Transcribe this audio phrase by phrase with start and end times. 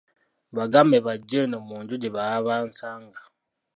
[0.57, 3.19] Bagambe bajje eno mu nju gye baba bansanga.